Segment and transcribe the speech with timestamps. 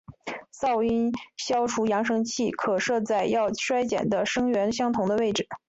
[0.51, 5.47] 噪音消除扬声器可设在要衰减的声源相同的位置。